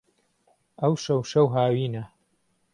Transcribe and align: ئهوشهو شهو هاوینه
ئهوشهو 0.81 1.21
شهو 1.29 1.47
هاوینه 1.55 2.03